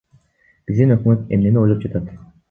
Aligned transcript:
Биздин 0.71 0.93
өкмөт 0.95 1.29
эмнени 1.37 1.61
ойлоп 1.65 1.85
жатат? 1.85 2.09